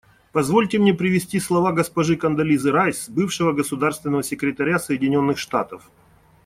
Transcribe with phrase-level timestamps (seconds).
[0.31, 5.91] Позвольте мне привести слова госпожи Кондолизы Райс, бывшего государственного секретаря Соединенных Штатов.